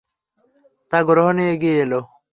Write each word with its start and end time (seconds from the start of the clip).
তা 0.93 0.97
গ্রহণে 1.07 1.43
এগিয়ে 1.53 1.77
এল। 1.83 1.93